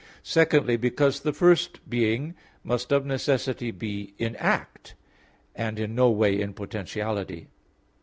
[0.23, 4.95] Secondly, because the first being must of necessity be in act,
[5.55, 7.49] and in no way in potentiality.